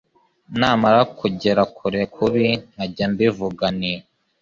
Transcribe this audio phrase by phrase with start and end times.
[0.59, 3.93] Namara kugera kure kubi nkajya mvuga nti